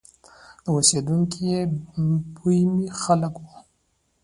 [0.71, 1.59] اوسېدونکي یې
[2.35, 3.53] بومي خلک وو.